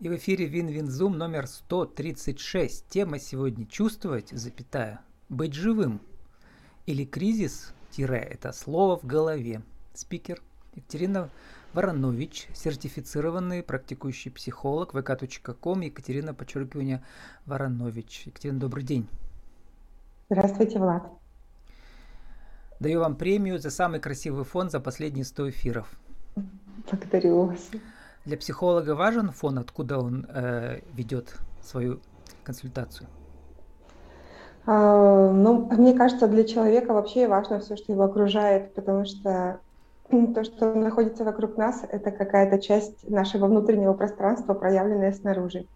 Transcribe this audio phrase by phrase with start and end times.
[0.00, 2.86] И в эфире Вин-Вин-Зум номер 136.
[2.88, 6.00] Тема сегодня «Чувствовать, запятая, быть живым».
[6.86, 9.60] Или кризис, тире, это слово в голове.
[9.92, 10.40] Спикер
[10.74, 11.28] Екатерина
[11.74, 17.04] Воронович, сертифицированный практикующий психолог, vk.com, Екатерина, подчеркивание,
[17.44, 18.22] Воронович.
[18.24, 19.06] Екатерина, добрый день.
[20.30, 21.12] Здравствуйте, Влад.
[22.80, 26.00] Даю вам премию за самый красивый фон за последние 100 эфиров.
[26.90, 27.68] Благодарю вас.
[28.24, 32.00] Для психолога важен фон, откуда он э, ведет свою
[32.44, 33.08] консультацию?
[34.66, 39.60] А, ну, мне кажется, для человека вообще важно все, что его окружает, потому что
[40.10, 45.66] то, что находится вокруг нас, это какая-то часть нашего внутреннего пространства, проявленная снаружи.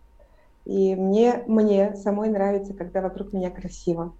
[0.64, 4.14] И мне, мне самой нравится, когда вокруг меня красиво.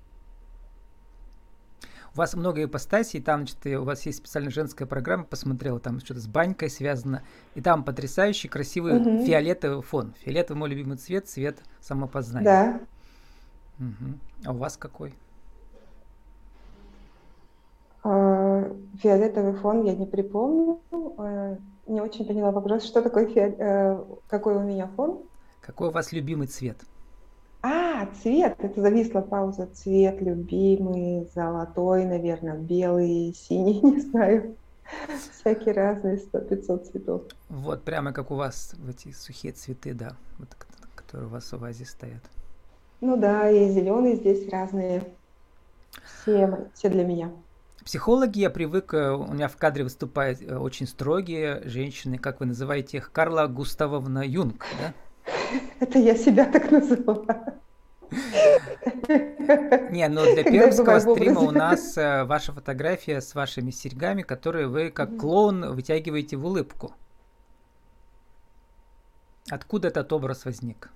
[2.15, 6.21] У вас много ипостасей, там, значит, у вас есть специальная женская программа, посмотрела, там что-то
[6.21, 7.25] с банькой связано,
[7.57, 9.25] и там потрясающий красивый угу.
[9.25, 10.15] фиолетовый фон.
[10.21, 12.45] Фиолетовый мой любимый цвет, цвет самопознания.
[12.45, 12.81] Да.
[13.85, 14.19] Угу.
[14.47, 15.13] А у вас какой?
[18.05, 18.71] А,
[19.03, 20.81] фиолетовый фон я не припомню.
[21.19, 21.59] А,
[21.89, 23.57] не очень поняла вопрос, что такое фиол...
[23.59, 25.21] Э, какой у меня фон?
[25.61, 26.79] Какой у вас любимый цвет?
[27.67, 29.67] А, цвет, это зависла пауза.
[29.73, 34.55] Цвет любимый, золотой, наверное, белый, синий, не знаю.
[35.41, 37.23] Всякие разные, сто пятьсот цветов.
[37.49, 40.49] Вот, прямо как у вас в эти сухие цветы, да, вот,
[40.95, 42.21] которые у вас в вазе стоят.
[43.01, 45.03] Ну да, и зеленые здесь разные.
[46.05, 47.31] Все, все для меня.
[47.83, 52.47] Психологи, я привык, э, у меня в кадре выступают э, очень строгие женщины, как вы
[52.47, 54.93] называете их, Карла Густавовна Юнг, да?
[55.81, 57.27] Это я себя так называю.
[59.91, 64.91] Не, но для пермского стрима у нас э, ваша фотография с вашими серьгами, которые вы
[64.91, 66.93] как клоун вытягиваете в улыбку.
[69.51, 70.91] Откуда этот образ возник?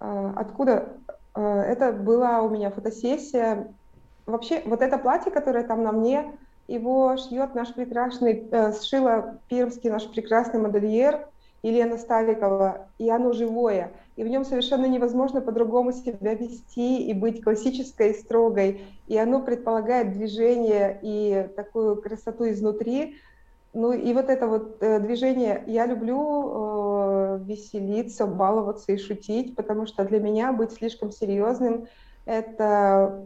[0.00, 0.96] А, откуда?
[1.34, 3.72] А, это была у меня фотосессия.
[4.26, 6.38] Вообще, вот это платье, которое там на мне,
[6.70, 11.26] его шьет наш прекрасный, э, сшила пермский наш прекрасный модельер
[11.62, 17.42] Елена Ставикова, и оно живое, и в нем совершенно невозможно по-другому себя вести и быть
[17.42, 23.16] классической и строгой, и оно предполагает движение и такую красоту изнутри.
[23.72, 29.86] Ну и вот это вот э, движение, я люблю э, веселиться, баловаться и шутить, потому
[29.86, 31.86] что для меня быть слишком серьезным
[32.26, 33.24] это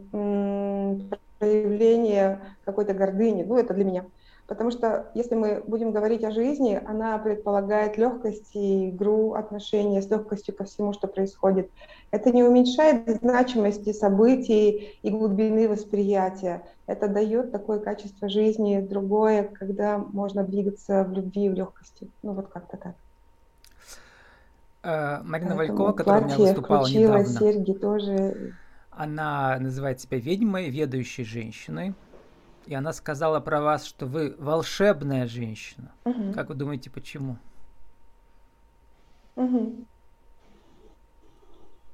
[1.39, 3.43] проявление какой-то гордыни.
[3.43, 4.05] Ну, это для меня.
[4.47, 10.09] Потому что если мы будем говорить о жизни, она предполагает легкость и игру, отношения с
[10.09, 11.71] легкостью ко всему, что происходит.
[12.11, 16.61] Это не уменьшает значимости событий и глубины восприятия.
[16.85, 22.07] Это дает такое качество жизни другое, когда можно двигаться в любви и в легкости.
[22.21, 22.93] Ну вот как-то так.
[24.83, 27.25] А, Марина Поэтому Валькова, которая у меня выступала недавно.
[27.25, 28.53] серьги тоже
[28.97, 31.93] она называет себя ведьмой, ведающей женщиной.
[32.65, 35.91] И она сказала про вас, что вы волшебная женщина.
[36.05, 36.33] Угу.
[36.33, 37.37] Как вы думаете, почему?
[39.35, 39.85] Угу.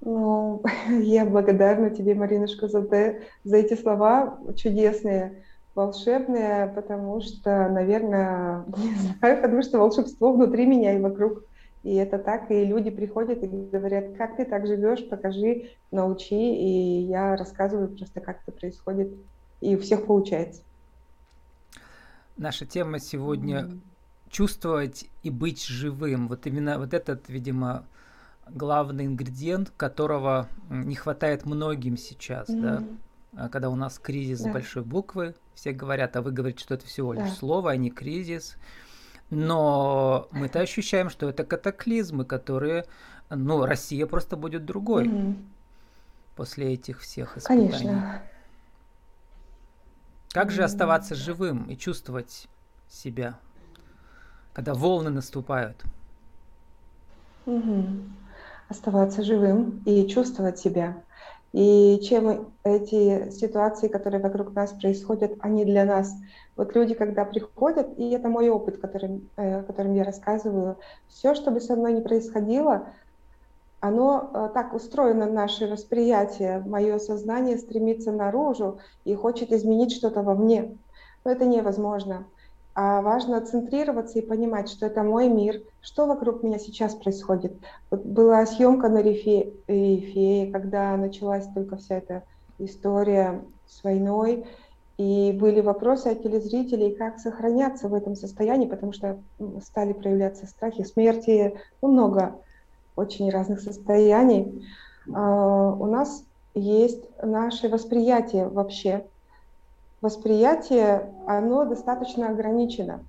[0.01, 0.63] Ну,
[1.01, 5.43] я благодарна тебе, Маринушка, за, те, за эти слова чудесные,
[5.75, 11.43] волшебные, потому что, наверное, не знаю, потому что волшебство внутри меня и вокруг.
[11.83, 16.35] И это так, и люди приходят и говорят, как ты так живешь, покажи, научи.
[16.35, 19.11] И я рассказываю просто, как это происходит.
[19.61, 20.61] И у всех получается.
[22.37, 23.79] Наша тема сегодня mm-hmm.
[24.29, 26.27] чувствовать и быть живым.
[26.27, 27.85] Вот именно вот этот, видимо,
[28.47, 32.61] главный ингредиент, которого не хватает многим сейчас, mm-hmm.
[32.61, 32.83] да.
[33.33, 34.49] А когда у нас кризис да.
[34.49, 37.35] с большой буквы, все говорят, а вы говорите, что это всего лишь да.
[37.35, 38.57] слово, а не кризис.
[39.31, 42.85] Но мы-то ощущаем, что это катаклизмы, которые,
[43.29, 45.45] ну, Россия просто будет другой mm-hmm.
[46.35, 47.69] после этих всех испытаний.
[47.69, 48.21] Конечно.
[50.33, 52.49] Как же оставаться живым и чувствовать
[52.89, 53.39] себя,
[54.53, 55.81] когда волны наступают?
[57.45, 58.09] Mm-hmm.
[58.67, 61.01] Оставаться живым и чувствовать себя.
[61.53, 66.13] И чем эти ситуации, которые вокруг нас происходят, они для нас.
[66.55, 70.77] Вот люди, когда приходят, и это мой опыт, которым, э, которым я рассказываю,
[71.09, 72.87] все, что бы со мной ни происходило,
[73.81, 80.35] оно э, так устроено, наше восприятие, мое сознание стремится наружу и хочет изменить что-то во
[80.35, 80.77] мне.
[81.25, 82.27] Но это невозможно.
[82.73, 87.59] А важно центрироваться и понимать, что это мой мир, что вокруг меня сейчас происходит.
[87.89, 92.23] Вот была съемка на Рифе, Рифе, когда началась только вся эта
[92.57, 94.45] история с войной,
[94.97, 99.23] И были вопросы от телезрителей, как сохраняться в этом состоянии, потому что
[99.63, 102.41] стали проявляться страхи смерти, ну, много
[102.95, 104.65] очень разных состояний.
[105.13, 109.10] А, у нас есть наше восприятие вообще.
[110.01, 113.01] Восприятие, оно достаточно ограничено.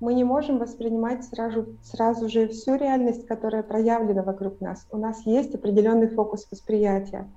[0.00, 4.84] Мы не можем воспринимать сразу, сразу же всю реальность, которая проявлена вокруг нас.
[4.90, 7.28] У нас есть определенный фокус восприятия.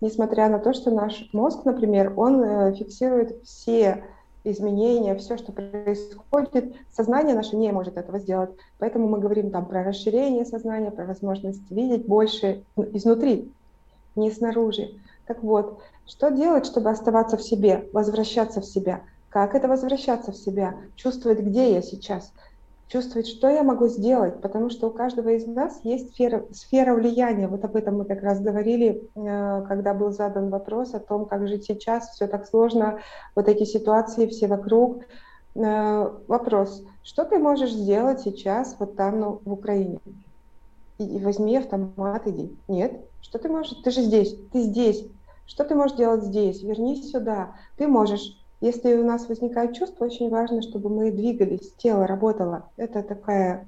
[0.00, 4.02] Несмотря на то, что наш мозг, например, он э, фиксирует все
[4.42, 8.50] изменения, все, что происходит, сознание наше не может этого сделать.
[8.78, 13.52] Поэтому мы говорим там про расширение сознания, про возможность видеть больше изнутри,
[14.16, 14.90] не снаружи.
[15.30, 19.02] Так вот, что делать, чтобы оставаться в себе, возвращаться в себя?
[19.28, 20.74] Как это возвращаться в себя?
[20.96, 22.32] Чувствовать, где я сейчас?
[22.88, 27.46] Чувствовать, что я могу сделать, потому что у каждого из нас есть сфера, сфера влияния.
[27.46, 31.46] Вот об этом мы как раз говорили, э, когда был задан вопрос о том, как
[31.46, 32.98] жить сейчас, все так сложно,
[33.36, 35.04] вот эти ситуации все вокруг.
[35.54, 40.00] Э, вопрос, что ты можешь сделать сейчас вот там, ну, в Украине?
[40.98, 42.50] И, возьми автомат, иди.
[42.66, 43.78] Нет, что ты можешь?
[43.84, 45.06] Ты же здесь, ты здесь.
[45.50, 46.62] Что ты можешь делать здесь?
[46.62, 47.56] Вернись сюда.
[47.76, 52.70] Ты можешь если у нас возникает чувство, очень важно, чтобы мы двигались, тело работало.
[52.76, 53.66] Это такая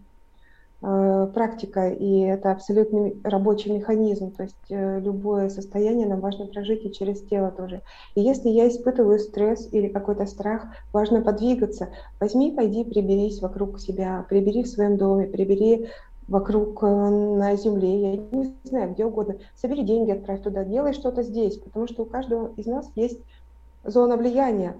[0.83, 4.33] э, практика, и это абсолютный рабочий механизм.
[4.33, 7.81] То есть э, любое состояние нам важно прожить и через тело тоже.
[8.15, 11.89] И если я испытываю стресс или какой-то страх, важно подвигаться.
[12.21, 15.89] Возьми, пойди, приберись вокруг себя, прибери в своем доме, прибери
[16.29, 19.37] вокруг э, на земле, я не знаю, где угодно.
[19.57, 23.21] Собери деньги, отправь туда, делай что-то здесь, потому что у каждого из нас есть
[23.85, 24.77] зона влияния,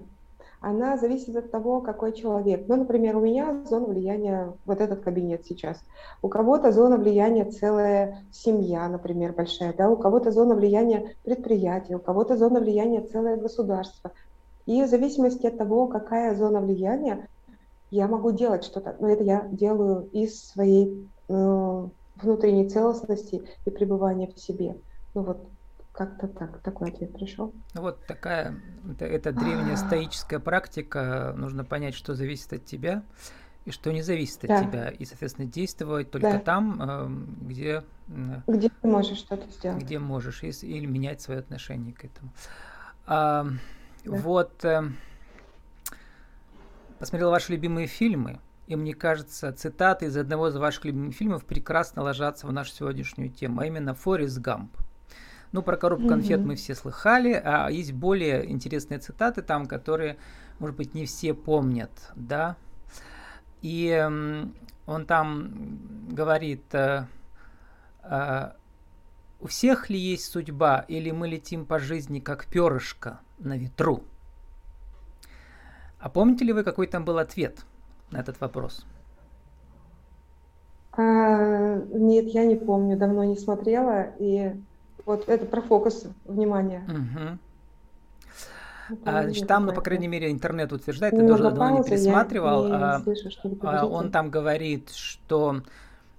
[0.63, 2.69] она зависит от того, какой человек.
[2.69, 5.77] Ну, например, у меня зона влияния вот этот кабинет сейчас.
[6.21, 11.99] У кого-то зона влияния целая семья, например, большая, да, у кого-то зона влияния предприятие, у
[11.99, 14.11] кого-то зона влияния целое государство.
[14.65, 17.27] И в зависимости от того, какая зона влияния,
[17.91, 18.95] я могу делать что-то.
[19.01, 24.75] Но это я делаю из своей внутренней целостности и пребывания в себе.
[25.13, 25.47] Ну вот
[25.91, 27.53] как-то так, такой ответ пришел.
[27.75, 28.59] Вот такая,
[28.91, 31.33] это, это древняя стоическая практика.
[31.37, 33.03] Нужно понять, что зависит от тебя
[33.65, 34.63] и что не зависит от да.
[34.63, 34.89] тебя.
[34.89, 36.39] И, соответственно, действовать только да.
[36.39, 37.83] там, эм, где...
[38.47, 39.81] Где ты можешь что-то сделать.
[39.81, 42.31] Где можешь, или менять свое отношение к этому.
[43.05, 43.45] А,
[44.03, 44.17] да.
[44.17, 44.83] Вот, э,
[46.99, 52.01] посмотрел ваши любимые фильмы, и мне кажется, цитаты из одного из ваших любимых фильмов прекрасно
[52.01, 54.75] ложатся в нашу сегодняшнюю тему, а именно «Форест Гамп».
[55.51, 56.45] Ну, про коробку конфет mm-hmm.
[56.45, 60.17] мы все слыхали, а есть более интересные цитаты там, которые,
[60.57, 62.55] может быть, не все помнят, да.
[63.61, 64.09] И
[64.85, 67.05] он там говорит, э,
[68.03, 68.51] э,
[69.39, 74.03] у всех ли есть судьба, или мы летим по жизни как перышко на ветру?
[75.99, 77.63] А помните ли вы, какой там был ответ
[78.13, 78.85] на этот вопрос?
[80.95, 84.53] А, нет, я не помню, давно не смотрела, и
[85.05, 86.83] вот это про фокус внимания.
[86.87, 87.37] Угу.
[89.05, 92.67] А, значит, там, ну, по крайней мере, интернет утверждает, ты тоже давно не пересматривал.
[92.67, 93.29] Не а, слышу,
[93.61, 95.61] а, он там говорит, что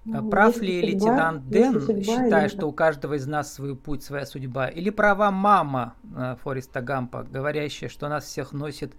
[0.05, 4.27] ну, прав ли судьба, лейтенант Дэн, считая, что у каждого из нас свой путь, своя
[4.27, 8.95] судьба, или права мама э, Фореста Гампа, говорящая, что нас всех носит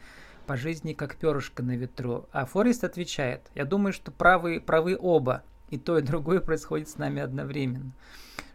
[0.45, 2.27] по жизни как перышко на ветру.
[2.31, 6.97] А Форест отвечает, я думаю, что правы, правы оба, и то, и другое происходит с
[6.97, 7.91] нами одновременно.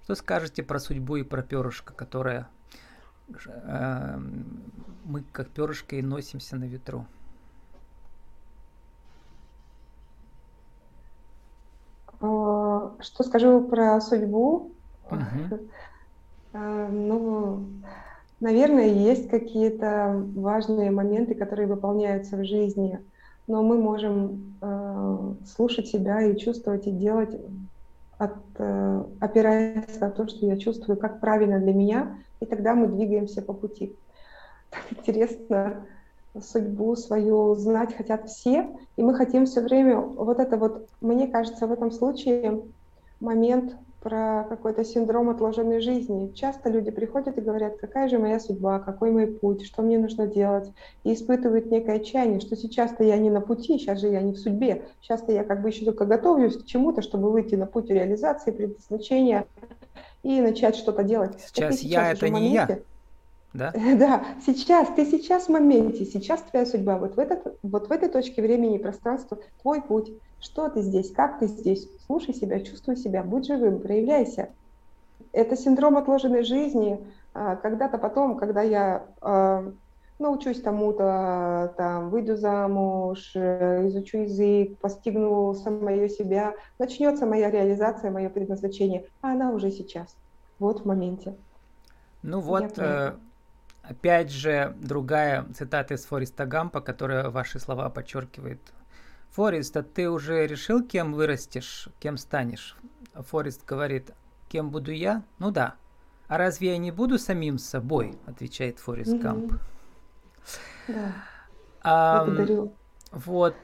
[0.05, 2.49] Что скажете про судьбу и про перышко, которое
[3.47, 4.19] э,
[5.05, 7.07] мы как перышко и носимся на ветру?
[12.21, 14.73] А, что скажу про судьбу?
[15.11, 15.69] Угу.
[16.53, 17.67] Ну,
[18.41, 22.99] наверное, есть какие-то важные моменты, которые выполняются в жизни,
[23.47, 27.37] но мы можем э, слушать себя и чувствовать и делать
[28.19, 32.87] от, э, опираясь на то, что я чувствую, как правильно для меня, и тогда мы
[32.89, 33.95] двигаемся по пути.
[34.71, 35.87] Так интересно,
[36.41, 41.67] судьбу свою знать хотят все, и мы хотим все время вот это вот, мне кажется,
[41.67, 42.63] в этом случае
[43.21, 46.33] момент про какой-то синдром отложенной жизни.
[46.35, 50.27] Часто люди приходят и говорят, какая же моя судьба, какой мой путь, что мне нужно
[50.27, 50.73] делать,
[51.05, 54.39] и испытывают некое отчаяние, что сейчас-то я не на пути, сейчас же я не в
[54.39, 58.53] судьбе, сейчас-то я как бы еще только готовлюсь к чему-то, чтобы выйти на путь реализации,
[58.53, 59.45] предназначения
[60.23, 61.39] и начать что-то делать.
[61.39, 62.79] Сейчас, сейчас я это не я.
[63.53, 63.73] Да?
[63.97, 68.09] да, сейчас, ты сейчас в моменте, сейчас твоя судьба, вот в, этот, вот в этой
[68.09, 70.13] точке времени и пространства твой путь.
[70.41, 74.49] Что ты здесь, как ты здесь, слушай себя, чувствуй себя, будь живым, проявляйся.
[75.33, 76.99] Это синдром отложенной жизни.
[77.35, 79.73] А, когда-то потом, когда я а,
[80.21, 88.29] научусь тому-то, там, выйду замуж, э, изучу язык, постигну самое себя, начнется моя реализация, мое
[88.29, 90.15] предназначение, а она уже сейчас,
[90.59, 91.35] вот в моменте.
[92.23, 93.15] Ну вот, э,
[93.83, 98.61] опять же, другая цитата из Фореста Гампа, которая ваши слова подчеркивает.
[99.33, 102.77] Форест, а ты уже решил, кем вырастешь, кем станешь?
[103.15, 104.11] Форест говорит,
[104.49, 105.23] кем буду я?
[105.39, 105.77] Ну да.
[106.27, 108.19] А разве я не буду самим собой?
[108.27, 109.21] Отвечает Форест mm-hmm.
[109.21, 109.53] Гамп.
[110.89, 111.13] Да.
[111.83, 112.73] А, Благодарю.
[113.13, 113.57] Вот.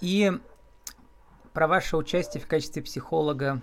[0.00, 0.32] И
[1.52, 3.60] про ваше участие в качестве психолога,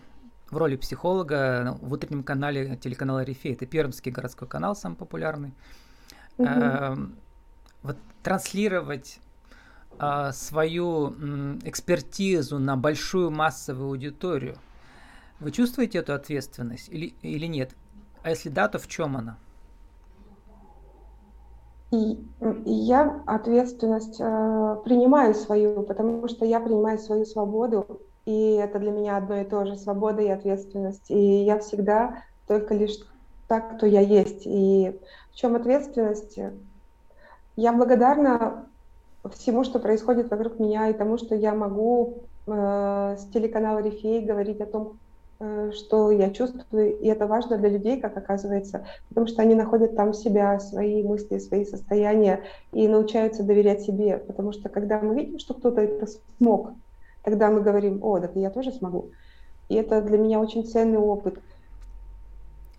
[0.50, 3.54] в роли психолога в утреннем канале телеканала Рифей.
[3.54, 5.54] Это Пермский городской канал, самый популярный.
[6.38, 6.48] Угу.
[6.50, 6.98] А,
[7.84, 9.20] вот транслировать
[10.34, 14.58] свою м, экспертизу на большую массовую аудиторию.
[15.40, 17.72] Вы чувствуете эту ответственность или, или нет?
[18.24, 19.38] А если да, то в чем она?
[21.92, 22.14] И,
[22.66, 28.92] и я ответственность э, принимаю свою, потому что я принимаю свою свободу, и это для
[28.92, 31.10] меня одно и то же, свобода и ответственность.
[31.10, 32.98] И я всегда только лишь
[33.48, 34.46] так, кто я есть.
[34.46, 35.00] И
[35.32, 36.40] в чем ответственность?
[37.56, 38.68] Я благодарна
[39.30, 44.62] всему, что происходит вокруг меня, и тому, что я могу э, с телеканала Рифей говорить
[44.62, 45.00] о том,
[45.38, 49.96] Э, что я чувствую, и это важно для людей, как оказывается, потому что они находят
[49.96, 55.40] там себя, свои мысли, свои состояния и научаются доверять себе, потому что когда мы видим,
[55.40, 56.72] что кто-то это смог,
[57.22, 59.12] тогда мы говорим, о, да я тоже смогу.
[59.68, 61.38] И это для меня очень ценный опыт.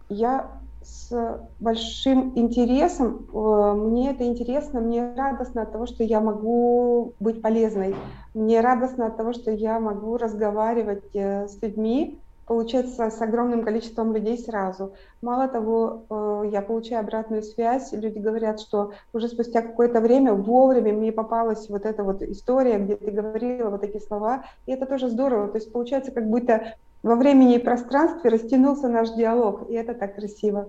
[0.08, 0.50] Я
[0.86, 7.42] с большим интересом, э, мне это интересно, мне радостно от того, что я могу быть
[7.42, 7.94] полезной,
[8.34, 14.14] мне радостно от того, что я могу разговаривать э, с людьми, получается, с огромным количеством
[14.14, 14.94] людей сразу.
[15.20, 20.92] Мало того, э, я получаю обратную связь, люди говорят, что уже спустя какое-то время вовремя
[20.92, 25.08] мне попалась вот эта вот история, где ты говорила вот такие слова, и это тоже
[25.08, 25.48] здорово.
[25.48, 26.74] То есть получается, как будто
[27.06, 30.68] во времени и пространстве растянулся наш диалог, и это так красиво.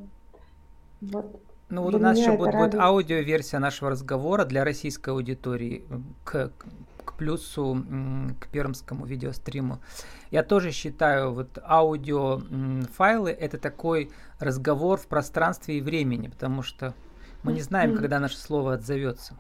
[1.01, 1.41] Вот.
[1.69, 5.83] Ну вот для у нас еще будет, будет аудиоверсия нашего разговора для российской аудитории
[6.23, 6.51] к,
[7.03, 7.83] к плюсу
[8.39, 9.79] к пермскому видеостриму.
[10.29, 16.93] Я тоже считаю, вот аудиофайлы это такой разговор в пространстве и времени, потому что
[17.41, 19.33] мы не знаем, когда наше слово отзовется.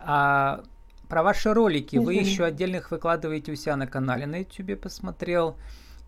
[0.00, 0.64] А
[1.08, 5.54] про ваши ролики вы еще отдельных выкладываете у себя на канале на YouTube, посмотрел.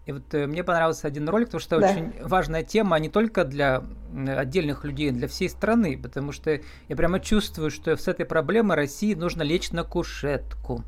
[0.04, 1.90] И вот э, мне понравился один ролик, потому что да.
[1.90, 3.84] очень важная тема, не только для
[4.36, 9.14] отдельных людей, для всей страны, потому что я прямо чувствую, что с этой проблемой России
[9.14, 10.84] нужно лечь на кушетку.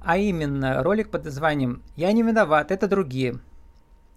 [0.00, 3.40] А именно ролик под названием «Я не виноват, это другие».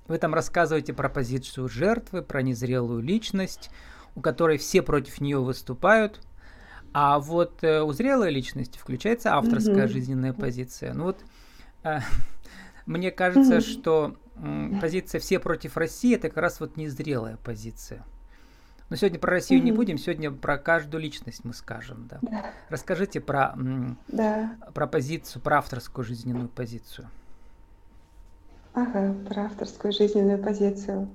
[0.08, 3.70] Вы там рассказываете про позицию жертвы, про незрелую личность,
[4.16, 6.22] у которой все против нее выступают.
[6.94, 9.92] А вот э, у зрелой личности включается авторская mm-hmm.
[9.92, 10.94] жизненная позиция.
[10.94, 11.20] Ну вот
[11.84, 12.00] э,
[12.88, 13.62] мне кажется, mm-hmm.
[13.62, 14.16] что
[14.82, 18.04] позиция «все против России» это как раз вот незрелая позиция.
[18.90, 19.66] Но сегодня про Россию mm-hmm.
[19.66, 22.08] не будем, сегодня про каждую личность мы скажем.
[22.10, 22.20] Да.
[22.22, 22.46] Да.
[22.70, 23.54] Расскажите про,
[24.08, 24.56] да.
[24.74, 27.10] про позицию, про авторскую жизненную позицию.
[28.74, 31.10] Ага, про авторскую жизненную позицию.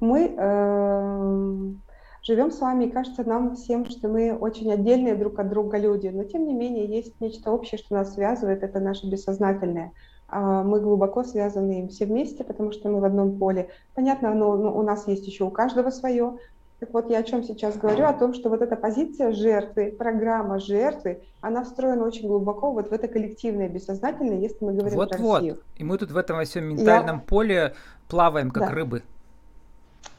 [0.00, 1.82] эм,
[2.22, 6.08] живем с вами, и кажется нам всем, что мы очень отдельные друг от друга люди,
[6.08, 9.92] но тем не менее есть нечто общее, что нас связывает, это наше бессознательное–
[10.30, 13.70] а, мы глубоко связаны им все вместе, потому что мы в одном поле.
[13.94, 16.38] Понятно, но, но у нас есть еще у каждого свое.
[16.78, 20.58] Так вот, я о чем сейчас говорю, о том, что вот эта позиция жертвы, программа
[20.60, 25.18] жертвы, она встроена очень глубоко вот в это коллективное бессознательное, если мы говорим вот, про
[25.18, 25.34] вот.
[25.34, 25.58] Россию.
[25.76, 27.22] И мы тут в этом во всем ментальном я...
[27.22, 27.74] поле
[28.08, 28.70] плаваем, как да.
[28.70, 29.02] рыбы.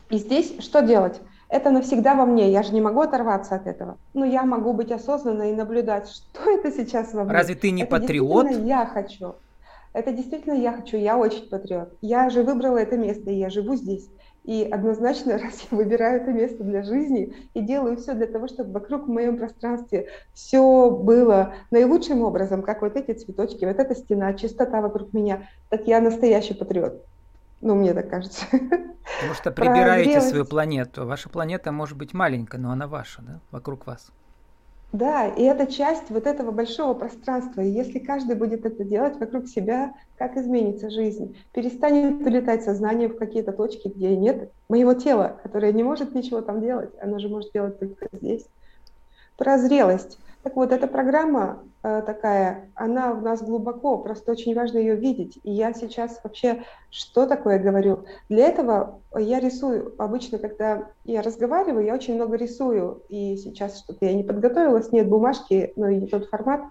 [0.10, 1.22] И здесь что делать?
[1.52, 3.98] Это навсегда во мне, я же не могу оторваться от этого.
[4.14, 7.34] Но я могу быть осознанной и наблюдать, что это сейчас во мне.
[7.34, 8.50] Разве ты не это патриот?
[8.64, 9.36] Я хочу.
[9.92, 11.94] Это действительно я хочу, я очень патриот.
[12.02, 14.10] Я же выбрала это место, и я живу здесь.
[14.46, 18.72] И однозначно, раз я выбираю это место для жизни и делаю все для того, чтобы
[18.72, 24.34] вокруг в моем пространстве все было наилучшим образом, как вот эти цветочки, вот эта стена,
[24.36, 27.04] чистота вокруг меня, так я настоящий патриот.
[27.62, 28.46] Ну, мне так кажется.
[28.52, 31.06] Потому что прибираете свою планету.
[31.06, 34.12] Ваша планета может быть маленькая, но она ваша, да, вокруг вас.
[34.94, 37.62] Да, и это часть вот этого большого пространства.
[37.62, 41.38] И если каждый будет это делать вокруг себя, как изменится жизнь?
[41.54, 46.60] Перестанет улетать сознание в какие-то точки, где нет моего тела, которое не может ничего там
[46.60, 46.92] делать.
[47.02, 48.46] Оно же может делать только здесь.
[49.38, 50.20] Про зрелость.
[50.44, 55.40] Так вот, эта программа э, такая, она в нас глубоко, просто очень важно ее видеть.
[55.44, 58.06] И я сейчас вообще что такое говорю?
[58.28, 59.94] Для этого я рисую.
[60.00, 63.04] Обычно, когда я разговариваю, я очень много рисую.
[63.10, 66.62] И сейчас что-то я не подготовилась, нет бумажки, но и не тот формат.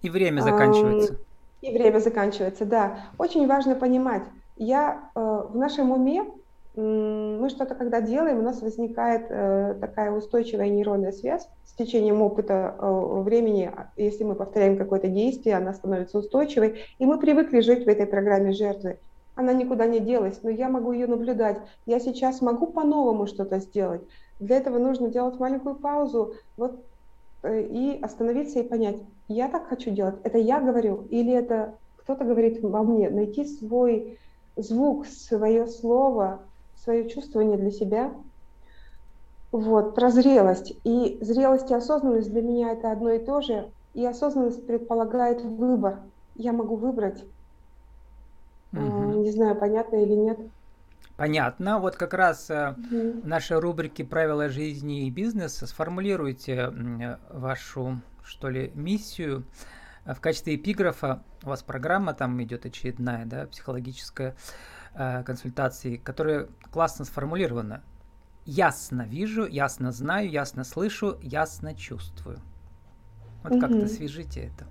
[0.00, 1.18] И время заканчивается.
[1.60, 3.06] И время заканчивается, да.
[3.18, 4.24] Очень важно понимать,
[4.56, 6.24] я э, в нашем уме
[6.76, 12.74] мы что-то когда делаем, у нас возникает э, такая устойчивая нейронная связь с течением опыта
[12.76, 13.70] э, времени.
[13.96, 18.52] Если мы повторяем какое-то действие, она становится устойчивой, и мы привыкли жить в этой программе
[18.52, 18.98] жертвы.
[19.36, 21.58] Она никуда не делась, но я могу ее наблюдать.
[21.86, 24.02] Я сейчас могу по-новому что-то сделать.
[24.40, 26.80] Для этого нужно делать маленькую паузу вот,
[27.44, 28.96] э, и остановиться и понять,
[29.28, 33.08] я так хочу делать, это я говорю или это кто-то говорит во мне.
[33.10, 34.18] Найти свой
[34.56, 36.40] звук, свое слово,
[36.84, 38.12] свое чувствование для себя.
[39.50, 40.74] Вот, про зрелость.
[40.84, 43.70] И зрелость и осознанность для меня это одно и то же.
[43.94, 46.00] И осознанность предполагает выбор.
[46.34, 47.24] Я могу выбрать.
[48.72, 49.22] Угу.
[49.22, 50.38] Не знаю, понятно или нет.
[51.16, 51.78] Понятно.
[51.78, 53.20] Вот как раз угу.
[53.22, 56.72] в нашей рубрике «Правила жизни и бизнеса» сформулируйте
[57.30, 59.44] вашу, что ли, миссию.
[60.04, 64.34] В качестве эпиграфа у вас программа там идет очередная, да, психологическая
[64.94, 67.82] э, консультации, которая классно сформулирована.
[68.46, 72.38] Ясно вижу, ясно знаю, ясно слышу, ясно чувствую.
[73.42, 73.60] Вот угу.
[73.60, 74.66] как-то свяжите это.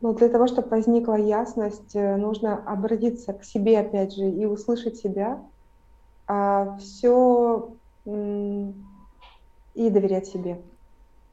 [0.00, 4.96] Ну, для того, чтобы возникла ясность, э, нужно обратиться к себе, опять же, и услышать
[4.96, 5.42] себя,
[6.28, 7.72] а все
[8.04, 10.60] и доверять себе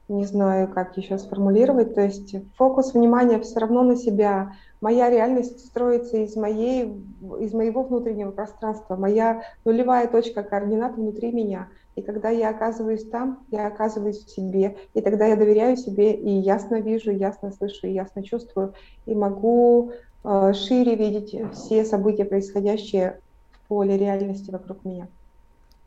[0.10, 4.54] не знаю, как еще сформулировать, то есть фокус внимания все равно на себя.
[4.82, 7.02] Моя реальность строится из, моей,
[7.40, 11.70] из моего внутреннего пространства, моя нулевая точка координат внутри меня.
[11.96, 16.32] И когда я оказываюсь там, я оказываюсь в себе, и тогда я доверяю себе и
[16.32, 18.74] ясно вижу, ясно слышу, и ясно чувствую,
[19.06, 19.92] и могу
[20.24, 23.20] э, шире видеть все события, происходящие
[23.52, 25.08] в поле реальности вокруг меня.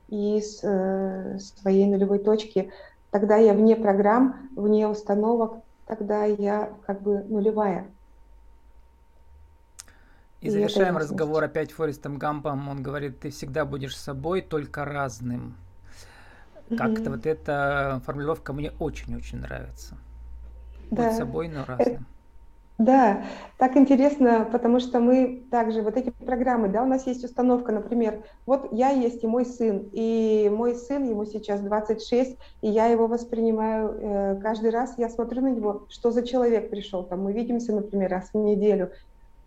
[0.09, 2.71] И с э, своей нулевой точки
[3.11, 7.87] тогда я вне программ, вне установок, тогда я как бы нулевая.
[10.41, 12.69] И, и завершаем разговор опять Форестом Гампом.
[12.69, 15.57] Он говорит, ты всегда будешь собой, только разным.
[16.77, 19.97] Как-то вот эта формулировка мне очень-очень нравится.
[20.91, 21.09] Да.
[21.09, 22.07] Будь собой, но разным.
[22.79, 23.25] Да,
[23.57, 28.27] так интересно, потому что мы также, вот эти программы, да, у нас есть установка, например,
[28.45, 33.07] вот я есть и мой сын, и мой сын, ему сейчас 26, и я его
[33.07, 37.75] воспринимаю э, каждый раз, я смотрю на него, что за человек пришел, там мы видимся,
[37.75, 38.93] например, раз в неделю,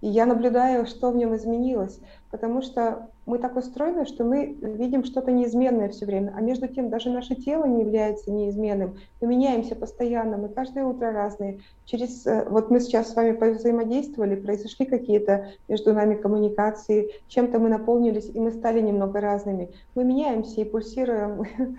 [0.02, 2.00] и я наблюдаю, что в нем изменилось,
[2.32, 6.90] потому что мы так устроены, что мы видим что-то неизменное все время, а между тем
[6.90, 8.98] даже наше тело не является неизменным.
[9.20, 11.60] Мы меняемся постоянно, мы каждое утро разные.
[11.86, 17.70] Через, э, вот мы сейчас с вами взаимодействовали, произошли какие-то между нами коммуникации, чем-то мы
[17.70, 19.70] наполнились, и мы стали немного разными.
[19.96, 21.44] Мы меняемся и пульсируем,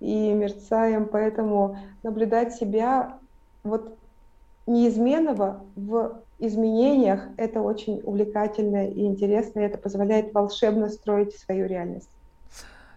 [0.00, 3.18] и мерцаем, поэтому наблюдать себя
[3.62, 3.96] вот
[4.66, 12.10] неизменного в изменениях это очень увлекательно и интересно, и это позволяет волшебно строить свою реальность.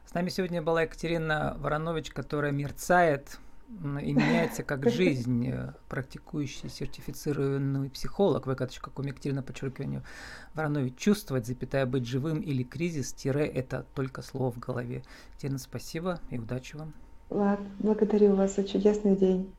[0.06, 7.90] С нами сегодня была Екатерина Воронович, которая мерцает и меняется как жизнь, э, практикующий сертифицированный
[7.90, 10.04] психолог, vk.com, Екатерина, подчеркиванию,
[10.54, 15.04] Воронович, чувствовать, запятая, быть живым или кризис, тире, это только слово в голове.
[15.32, 16.94] Екатерина, спасибо и удачи вам.
[17.30, 19.52] Влад, благодарю вас за чудесный день.